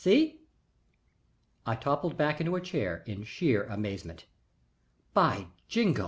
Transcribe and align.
See?" 0.03 0.39
I 1.63 1.75
toppled 1.75 2.17
back 2.17 2.39
into 2.41 2.55
a 2.55 2.59
chair 2.59 3.03
in 3.05 3.23
sheer 3.23 3.65
amazement. 3.65 4.25
"By 5.13 5.49
Jingo! 5.67 5.99